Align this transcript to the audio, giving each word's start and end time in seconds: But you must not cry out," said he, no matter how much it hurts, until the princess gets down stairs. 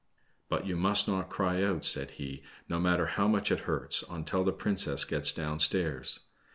But 0.49 0.65
you 0.65 0.77
must 0.77 1.07
not 1.07 1.29
cry 1.29 1.61
out," 1.63 1.85
said 1.85 2.09
he, 2.17 2.41
no 2.67 2.79
matter 2.79 3.05
how 3.05 3.27
much 3.27 3.51
it 3.51 3.69
hurts, 3.69 4.03
until 4.09 4.43
the 4.43 4.51
princess 4.51 5.05
gets 5.05 5.31
down 5.31 5.59
stairs. 5.59 6.21